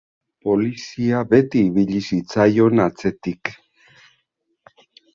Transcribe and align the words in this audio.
Polizia 0.45 1.19
beti 1.33 1.61
ibili 1.67 2.03
zitzaion 2.07 2.85
atzetik. 2.89 3.55